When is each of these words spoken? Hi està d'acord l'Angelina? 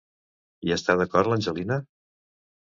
Hi 0.67 0.73
està 0.75 0.95
d'acord 1.01 1.31
l'Angelina? 1.33 1.79